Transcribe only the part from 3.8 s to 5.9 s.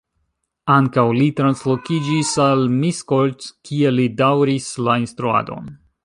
li daŭris la instruadon.